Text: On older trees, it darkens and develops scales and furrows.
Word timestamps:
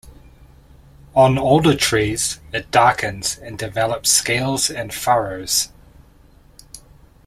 On 1.15 1.37
older 1.37 1.75
trees, 1.75 2.39
it 2.51 2.71
darkens 2.71 3.37
and 3.37 3.55
develops 3.55 4.09
scales 4.09 4.67
and 4.71 4.91
furrows. 4.91 5.69